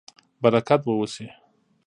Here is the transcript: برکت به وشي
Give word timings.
برکت 0.41 0.79
به 0.85 0.91
وشي 0.99 1.25